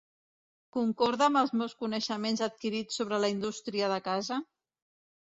Concorda 0.75 1.25
amb 1.31 1.39
els 1.41 1.51
meus 1.59 1.75
coneixements 1.83 2.41
adquirits 2.45 2.97
sobre 3.01 3.19
la 3.25 3.29
indústria 3.35 3.91
de 3.93 3.99
casa? 4.07 4.39